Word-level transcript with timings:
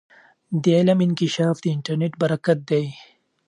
د 0.63 0.63
علم 0.77 0.99
انکشاف 1.07 1.55
د 1.61 1.65
انټرنیټ 1.75 2.13
برکت 2.21 2.59
دی. 2.69 2.85